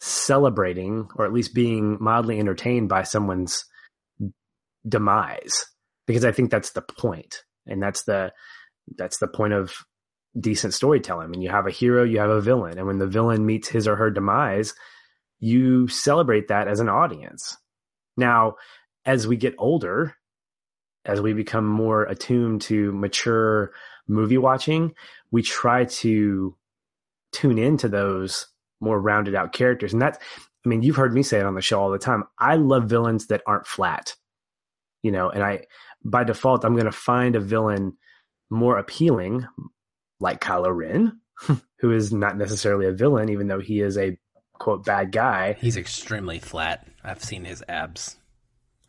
[0.00, 3.64] celebrating or at least being mildly entertained by someone's
[4.88, 5.66] demise
[6.06, 8.32] because I think that's the point and that's the
[8.96, 9.74] that's the point of
[10.38, 11.30] decent storytelling.
[11.30, 13.88] When you have a hero, you have a villain, and when the villain meets his
[13.88, 14.74] or her demise,
[15.38, 17.56] you celebrate that as an audience.
[18.16, 18.56] Now,
[19.04, 20.14] as we get older,
[21.04, 23.72] as we become more attuned to mature
[24.06, 24.94] movie watching,
[25.30, 26.56] we try to
[27.32, 28.46] tune into those
[28.80, 29.92] more rounded out characters.
[29.92, 30.18] And that's,
[30.64, 32.24] I mean, you've heard me say it on the show all the time.
[32.38, 34.14] I love villains that aren't flat,
[35.02, 35.66] you know, and I,
[36.04, 37.96] by default, I'm going to find a villain
[38.50, 39.46] more appealing,
[40.18, 41.20] like Kylo Ren,
[41.78, 44.18] who is not necessarily a villain, even though he is a
[44.54, 45.54] quote bad guy.
[45.54, 46.86] He's extremely flat.
[47.02, 48.16] I've seen his abs.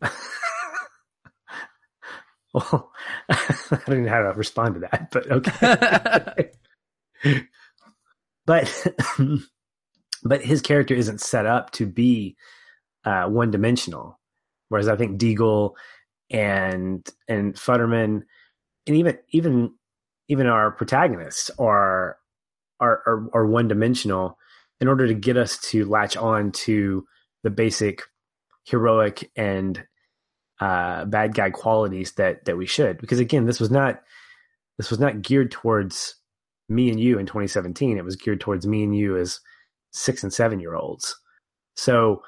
[2.54, 2.92] well,
[3.30, 6.50] I don't know how to respond to that, but okay.
[8.46, 8.86] but
[10.24, 12.36] but his character isn't set up to be
[13.04, 14.18] uh, one dimensional.
[14.68, 15.72] Whereas I think Deagle
[16.32, 18.22] and and Futterman
[18.86, 19.74] and even even
[20.28, 22.16] even our protagonists are
[22.80, 24.38] are are, are one dimensional
[24.80, 27.06] in order to get us to latch on to
[27.44, 28.02] the basic
[28.64, 29.84] heroic and
[30.60, 32.98] uh, bad guy qualities that that we should.
[32.98, 34.00] Because again this was not
[34.78, 36.16] this was not geared towards
[36.68, 39.40] me and you in 2017 it was geared towards me and you as
[39.92, 41.16] six and seven year olds
[41.76, 42.22] so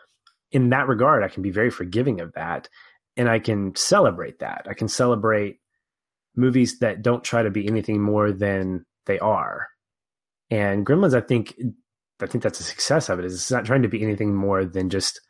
[0.53, 2.69] in that regard i can be very forgiving of that
[3.17, 4.67] and I can celebrate that.
[4.69, 5.61] I can celebrate
[6.37, 9.69] movies that don't try to be anything more than they are.
[10.51, 11.55] And Gremlins, I think,
[12.21, 13.25] I think that's a success of it.
[13.25, 15.21] Is it's not trying to be anything more than just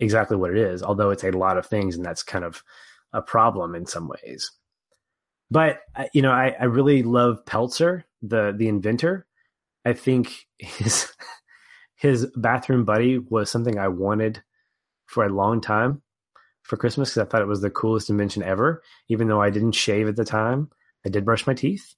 [0.00, 0.82] exactly what it is.
[0.82, 2.62] Although it's a lot of things, and that's kind of
[3.12, 4.50] a problem in some ways.
[5.50, 5.80] But
[6.12, 9.26] you know, I, I really love Peltzer, the the inventor.
[9.84, 11.12] I think his
[11.96, 14.42] his bathroom buddy was something I wanted
[15.06, 16.02] for a long time
[16.64, 18.82] for Christmas because I thought it was the coolest invention ever.
[19.08, 20.70] Even though I didn't shave at the time,
[21.06, 21.94] I did brush my teeth.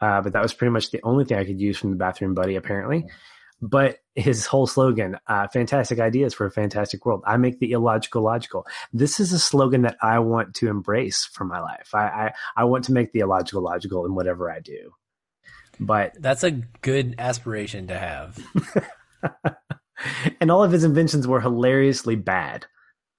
[0.00, 2.34] Uh, but that was pretty much the only thing I could use from the bathroom
[2.34, 3.06] buddy, apparently.
[3.60, 7.22] But his whole slogan, uh, fantastic ideas for a fantastic world.
[7.26, 8.66] I make the illogical logical.
[8.92, 11.94] This is a slogan that I want to embrace for my life.
[11.94, 14.92] I, I, I want to make the illogical logical in whatever I do.
[15.80, 18.38] But that's a good aspiration to have.
[20.40, 22.66] and all of his inventions were hilariously bad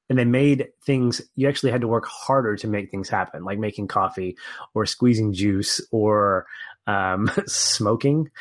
[0.09, 3.59] and they made things you actually had to work harder to make things happen like
[3.59, 4.37] making coffee
[4.73, 6.45] or squeezing juice or
[6.87, 8.31] um, smoking,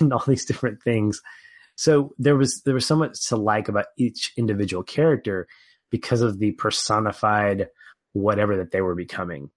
[0.00, 1.20] and all these different things.
[1.76, 5.46] So there was there was so much to like about each individual character
[5.90, 7.68] because of the personified
[8.12, 9.50] whatever that they were becoming.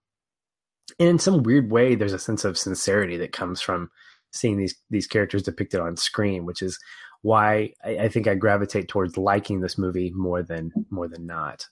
[1.00, 3.90] And in some weird way, there's a sense of sincerity that comes from
[4.32, 6.78] seeing these these characters depicted on screen, which is
[7.22, 11.68] why I, I think I gravitate towards liking this movie more than more than not.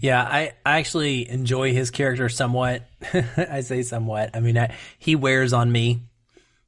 [0.00, 2.88] Yeah, I, I actually enjoy his character somewhat.
[3.36, 4.30] I say somewhat.
[4.34, 6.04] I mean, I, he wears on me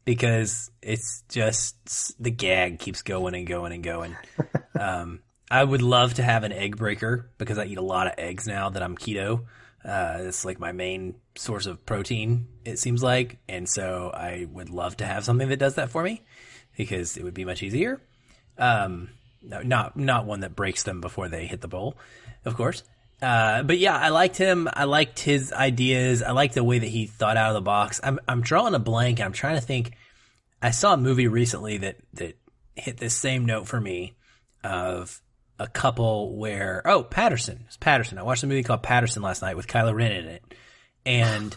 [0.04, 4.16] because it's just the gag keeps going and going and going.
[4.80, 8.14] um, I would love to have an egg breaker because I eat a lot of
[8.18, 9.44] eggs now that I'm keto.
[9.84, 13.38] Uh, it's like my main source of protein, it seems like.
[13.48, 16.22] And so I would love to have something that does that for me
[16.80, 18.00] because it would be much easier.
[18.56, 19.10] Um,
[19.42, 21.96] no, not, not one that breaks them before they hit the bowl,
[22.44, 22.82] of course.
[23.20, 24.68] Uh, but yeah, I liked him.
[24.72, 26.22] I liked his ideas.
[26.22, 28.00] I liked the way that he thought out of the box.
[28.02, 29.20] I'm, I'm drawing a blank.
[29.20, 29.92] I'm trying to think.
[30.62, 32.38] I saw a movie recently that, that
[32.76, 34.14] hit this same note for me
[34.64, 35.20] of
[35.58, 38.18] a couple where, oh, Patterson It's Paterson.
[38.18, 40.42] I watched a movie called Paterson last night with Kylo Ren in it.
[41.04, 41.54] And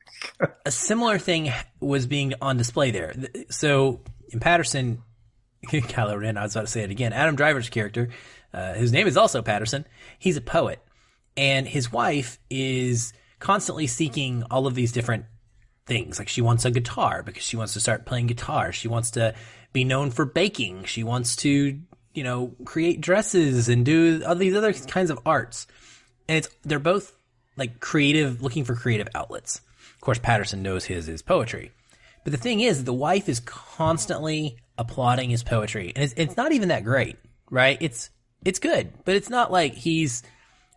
[0.66, 3.14] a similar thing was being on display there.
[3.48, 4.00] So
[4.34, 5.02] in Paterson,
[5.64, 8.10] Kylo Ren, I was about to say it again, Adam Driver's character,
[8.52, 9.86] uh, name is also Paterson,
[10.18, 10.80] he's a poet.
[11.36, 15.24] And his wife is constantly seeking all of these different
[15.86, 16.18] things.
[16.18, 18.72] Like she wants a guitar because she wants to start playing guitar.
[18.72, 19.34] She wants to
[19.72, 20.84] be known for baking.
[20.84, 21.80] She wants to,
[22.12, 25.66] you know, create dresses and do all these other kinds of arts.
[26.28, 27.16] And it's, they're both
[27.56, 29.60] like creative, looking for creative outlets.
[29.94, 31.72] Of course, Paterson knows his is poetry.
[32.24, 35.92] But the thing is, the wife is constantly applauding his poetry.
[35.94, 37.16] And it's, it's not even that great,
[37.50, 37.78] right?
[37.80, 38.10] It's,
[38.44, 40.22] it's good, but it's not like he's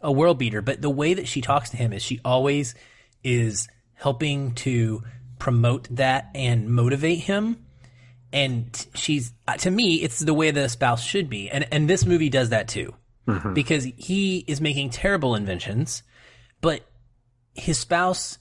[0.02, 0.62] a world beater.
[0.62, 2.76] But the way that she talks to him is she always
[3.24, 5.04] is helping to
[5.40, 7.66] promote that and motivate him.
[8.34, 11.50] And she's, to me, it's the way that a spouse should be.
[11.50, 12.94] And, and this movie does that too.
[13.26, 13.54] Mm-hmm.
[13.54, 16.04] Because he is making terrible inventions,
[16.62, 16.82] but
[17.54, 18.38] his spouse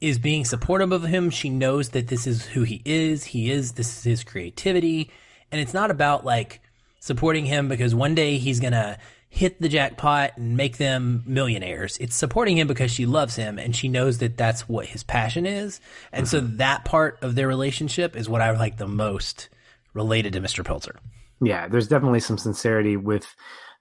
[0.00, 1.30] is being supportive of him.
[1.30, 3.24] She knows that this is who he is.
[3.24, 5.10] He is, this is his creativity.
[5.50, 6.60] And it's not about like,
[7.06, 11.96] supporting him because one day he's going to hit the jackpot and make them millionaires.
[11.98, 15.46] It's supporting him because she loves him and she knows that that's what his passion
[15.46, 15.80] is.
[16.12, 16.30] And mm-hmm.
[16.30, 19.48] so that part of their relationship is what I like the most
[19.94, 20.64] related to Mr.
[20.64, 20.96] Peltzer.
[21.40, 23.36] Yeah, there's definitely some sincerity with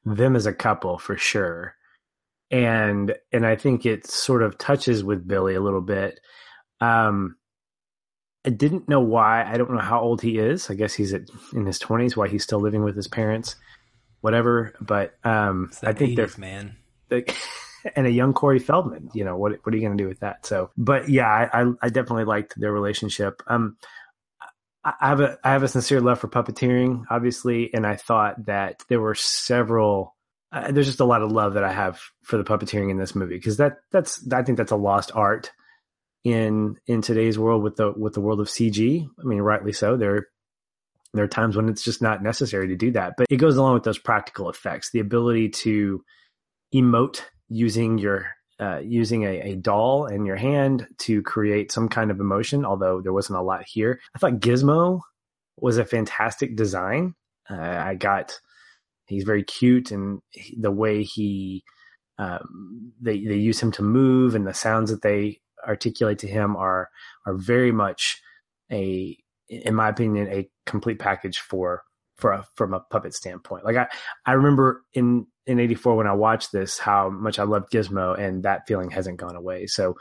[0.06, 1.76] them as a couple for sure.
[2.52, 6.20] And and I think it sort of touches with Billy a little bit.
[6.82, 7.36] Um
[8.46, 9.44] I didn't know why.
[9.44, 10.70] I don't know how old he is.
[10.70, 12.16] I guess he's at, in his twenties.
[12.16, 13.56] Why he's still living with his parents,
[14.22, 14.74] whatever.
[14.80, 16.78] But um, I think they're man.
[17.10, 17.26] They,
[17.96, 19.10] and a young Corey Feldman.
[19.14, 19.54] You know what?
[19.64, 20.46] What are you going to do with that?
[20.46, 23.42] So, but yeah, I, I, I definitely liked their relationship.
[23.48, 23.78] Um,
[24.84, 28.84] I have a I have a sincere love for puppeteering, obviously, and I thought that
[28.90, 30.15] there were several.
[30.52, 33.16] Uh, there's just a lot of love that I have for the puppeteering in this
[33.16, 35.52] movie because that that's I think that's a lost art
[36.24, 39.06] in in today's world with the with the world of CG.
[39.06, 39.98] I mean, rightly so.
[39.98, 40.28] There
[41.14, 43.76] there are times when it's just not necessary to do that, but it goes along
[43.76, 46.04] with those practical effects, the ability to
[46.74, 48.28] emote using your
[48.60, 52.64] uh, using a, a, doll in your hand to create some kind of emotion.
[52.64, 55.02] Although there wasn't a lot here, I thought Gizmo
[55.58, 57.16] was a fantastic design.
[57.50, 58.40] Uh, I got
[59.08, 60.22] he's very cute and
[60.58, 61.64] the way he
[62.18, 66.56] um, they they use him to move and the sounds that they articulate to him
[66.56, 66.90] are
[67.26, 68.22] are very much
[68.72, 69.18] a
[69.50, 71.84] in my opinion a complete package for
[72.18, 73.66] for a, from a puppet standpoint.
[73.66, 73.88] Like i
[74.26, 78.44] i remember in in 84 when i watched this how much i loved gizmo and
[78.44, 79.68] that feeling hasn't gone away.
[79.68, 79.96] So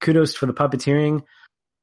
[0.00, 1.22] kudos for the puppeteering.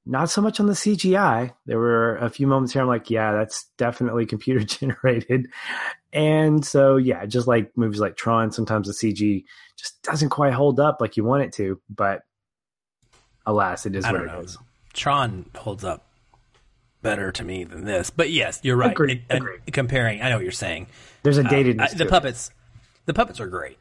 [0.06, 3.34] Not so much on the cgi there were a few moments here i'm like yeah
[3.34, 5.48] that's definitely computer generated
[6.14, 9.44] and so yeah just like movies like tron sometimes the cg
[9.78, 12.22] just doesn't quite hold up like you want it to but
[13.46, 14.40] alas, it is I what it know.
[14.42, 14.58] is.
[14.94, 16.06] Tron holds up
[17.02, 18.92] better to me than this, but yes, you're right.
[18.92, 19.24] Agreed.
[19.30, 19.62] It, Agreed.
[19.72, 20.88] comparing, I know what you're saying.
[21.24, 21.94] There's a datedness.
[21.94, 22.54] Uh, the puppets, it.
[23.06, 23.78] the puppets are great.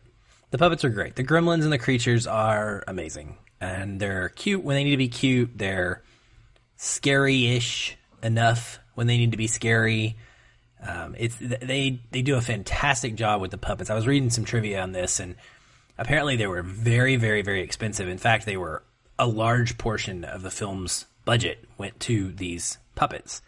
[0.50, 1.16] The puppets are great.
[1.16, 5.08] The gremlins and the creatures are amazing, and they're cute when they need to be
[5.08, 5.50] cute.
[5.56, 6.02] They're
[6.76, 10.16] scary-ish enough when they need to be scary.
[10.86, 13.90] Um, it's they they do a fantastic job with the puppets.
[13.90, 15.36] I was reading some trivia on this, and
[15.98, 18.08] apparently they were very, very, very expensive.
[18.08, 18.82] In fact, they were
[19.18, 23.42] a large portion of the film's budget went to these puppets.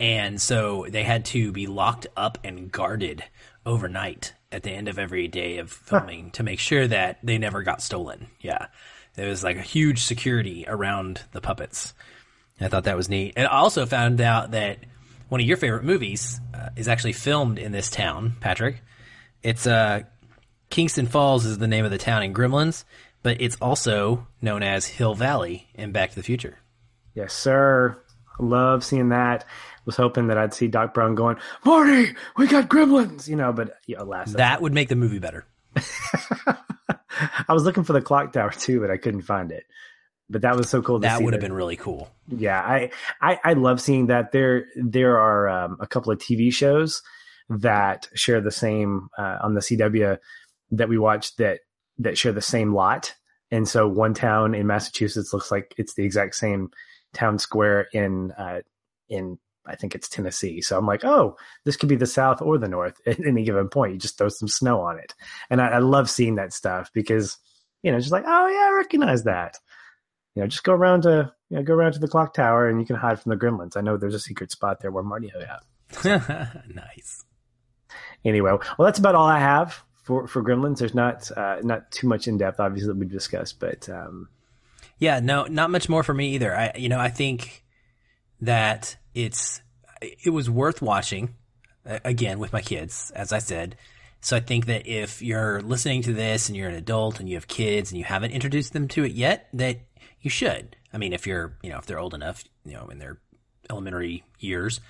[0.00, 3.22] And so they had to be locked up and guarded
[3.64, 6.30] overnight at the end of every day of filming huh.
[6.34, 8.26] to make sure that they never got stolen.
[8.40, 8.66] Yeah.
[9.14, 11.94] There was like a huge security around the puppets.
[12.60, 13.34] I thought that was neat.
[13.36, 14.78] And I also found out that
[15.28, 18.82] one of your favorite movies uh, is actually filmed in this town, Patrick.
[19.42, 20.02] It's uh,
[20.70, 22.84] Kingston Falls is the name of the town in Gremlins,
[23.22, 26.58] but it's also known as Hill Valley in Back to the Future.
[27.14, 27.96] Yes, sir.
[28.38, 29.44] Love seeing that.
[29.84, 33.76] Was hoping that I'd see Doc Brown going, Marty, we got gremlins, you know, but
[33.86, 34.32] yeah, alas.
[34.32, 35.44] That would make the movie better.
[35.76, 39.64] I was looking for the clock tower too, but I couldn't find it.
[40.30, 41.00] But that was so cool.
[41.00, 42.10] that would have been really cool.
[42.28, 44.32] Yeah, I, I, I love seeing that.
[44.32, 47.02] There there are um, a couple of TV shows
[47.48, 50.18] that share the same uh, on the CW
[50.70, 51.60] that we watch that
[51.98, 53.14] that share the same lot.
[53.50, 56.70] And so one town in Massachusetts looks like it's the exact same
[57.12, 58.60] town square in uh,
[59.08, 60.60] in I think it's Tennessee.
[60.60, 63.68] So I'm like, oh, this could be the South or the North at any given
[63.68, 63.92] point.
[63.92, 65.14] You just throw some snow on it,
[65.50, 67.36] and I, I love seeing that stuff because
[67.82, 69.58] you know, just like, oh yeah, I recognize that.
[70.34, 72.80] You know, just go around to you know, go around to the clock tower and
[72.80, 73.76] you can hide from the gremlins.
[73.76, 75.64] I know there's a secret spot there where Marty hung out.
[76.74, 77.24] nice.
[78.24, 80.78] Anyway, well, that's about all I have for for Gremlins.
[80.78, 84.28] There's not uh, not too much in depth, obviously, that we've discussed, but um,
[84.98, 86.54] yeah, no, not much more for me either.
[86.56, 87.64] I, you know, I think
[88.40, 89.60] that it's
[90.00, 91.34] it was worth watching
[91.84, 93.76] again with my kids, as I said.
[94.20, 97.36] So I think that if you're listening to this and you're an adult and you
[97.36, 99.80] have kids and you haven't introduced them to it yet, that
[100.24, 100.76] you should.
[100.92, 103.18] I mean, if you're, you know, if they're old enough, you know, in their
[103.70, 104.80] elementary years,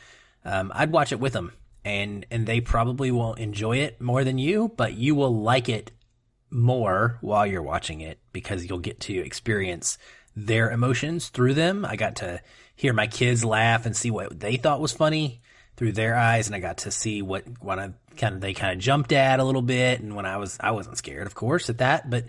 [0.44, 1.52] um, I'd watch it with them
[1.84, 5.92] and and they probably will enjoy it more than you, but you will like it
[6.50, 9.98] more while you're watching it because you'll get to experience
[10.36, 11.84] their emotions through them.
[11.84, 12.40] I got to
[12.74, 15.42] hear my kids laugh and see what they thought was funny
[15.76, 18.72] through their eyes, and I got to see what what I kind of they kind
[18.72, 20.00] of jumped at a little bit.
[20.00, 22.24] And when I was I wasn't scared, of course, at that, but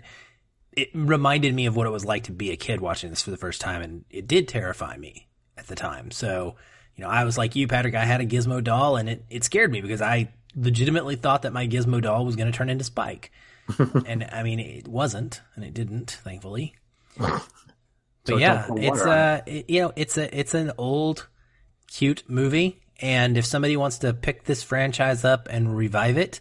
[0.76, 3.30] it reminded me of what it was like to be a kid watching this for
[3.30, 6.10] the first time, and it did terrify me at the time.
[6.10, 6.56] So
[6.94, 7.94] you know, I was like you, Patrick.
[7.94, 11.52] I had a Gizmo doll, and it it scared me because I legitimately thought that
[11.52, 13.32] my Gizmo doll was going to turn into Spike,
[14.06, 16.74] and I mean, it wasn't, and it didn't, thankfully.
[17.18, 17.42] but
[18.24, 21.28] so yeah, it's uh, it, you know, it's a it's an old,
[21.86, 26.40] cute movie, and if somebody wants to pick this franchise up and revive it,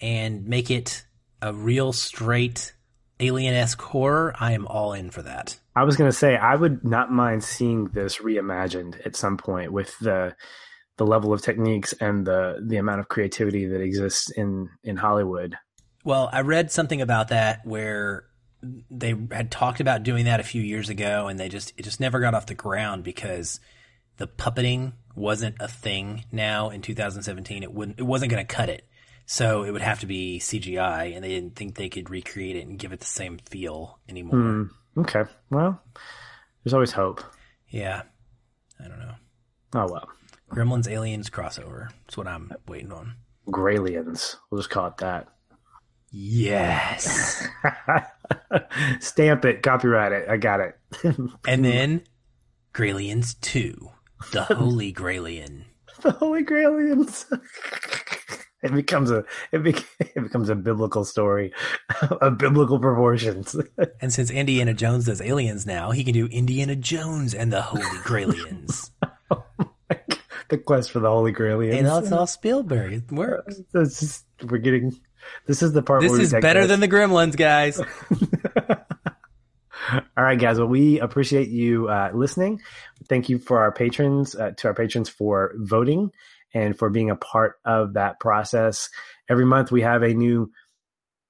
[0.00, 1.04] and make it
[1.40, 2.74] a real straight
[3.20, 5.58] alien esque horror, I am all in for that.
[5.74, 9.72] I was going to say I would not mind seeing this reimagined at some point
[9.72, 10.34] with the
[10.98, 15.56] the level of techniques and the the amount of creativity that exists in in Hollywood.
[16.04, 18.24] Well, I read something about that where
[18.90, 22.00] they had talked about doing that a few years ago and they just it just
[22.00, 23.60] never got off the ground because
[24.18, 28.68] the puppeting wasn't a thing now in 2017 it wouldn't it wasn't going to cut
[28.68, 28.86] it
[29.26, 32.66] so it would have to be CGI, and they didn't think they could recreate it
[32.66, 34.34] and give it the same feel anymore.
[34.34, 35.82] Mm, okay, well,
[36.62, 37.22] there's always hope.
[37.68, 38.02] Yeah,
[38.82, 39.14] I don't know.
[39.74, 40.08] Oh well.
[40.50, 41.88] Gremlins Aliens crossover.
[42.04, 43.14] That's what I'm waiting on.
[43.48, 44.36] Graliens.
[44.50, 45.28] We'll just call it that.
[46.10, 47.48] Yes.
[49.00, 50.28] Stamp it, copyright it.
[50.28, 50.78] I got it.
[51.48, 52.02] and then
[52.74, 53.88] Graliens 2.
[54.32, 55.64] The Holy Gralien.
[56.02, 57.24] The Holy Graliens.
[58.62, 61.52] It becomes a it, be, it becomes a biblical story
[62.20, 63.56] of biblical proportions.
[64.00, 67.82] and since Indiana Jones does aliens now, he can do Indiana Jones and the Holy
[67.82, 68.90] Grailians.
[69.30, 69.44] oh
[70.48, 71.78] the quest for the Holy Grailians.
[71.78, 72.92] And that's all Spielberg.
[72.92, 73.60] It works.
[73.74, 74.94] It's just, we're getting.
[75.46, 76.02] This is the part.
[76.02, 77.80] This is better than the Gremlins, guys.
[80.16, 80.58] All right, guys.
[80.58, 82.60] Well, we appreciate you uh, listening.
[83.08, 86.12] Thank you for our patrons, uh, to our patrons for voting
[86.54, 88.88] and for being a part of that process.
[89.28, 90.50] Every month we have a new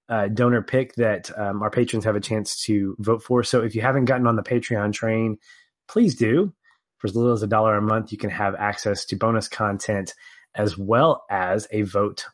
[0.08, 3.42] uh, donor pick that um, our patrons have a chance to vote for.
[3.42, 5.38] So if you haven't gotten on the Patreon train,
[5.88, 6.52] please do.
[6.98, 10.14] For as little as a dollar a month, you can have access to bonus content
[10.54, 12.26] as well as a vote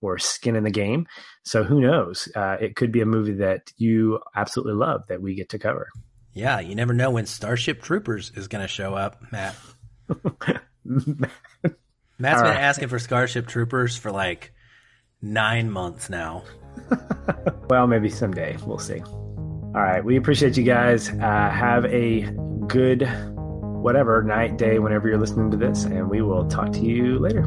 [0.00, 1.06] or skin in the game.
[1.44, 2.28] So who knows?
[2.34, 5.88] Uh, it could be a movie that you absolutely love that we get to cover.
[6.32, 9.56] Yeah, you never know when Starship Troopers is going to show up, Matt.
[12.18, 12.62] Matt's All been right.
[12.62, 14.52] asking for Starship Troopers for like
[15.20, 16.44] nine months now.
[17.68, 18.56] well, maybe someday.
[18.64, 19.00] We'll see.
[19.00, 20.04] All right.
[20.04, 21.10] We appreciate you guys.
[21.10, 22.22] Uh, have a
[22.66, 23.08] good
[23.86, 27.44] whatever night, day, whenever you're listening to this, and we will talk to you later.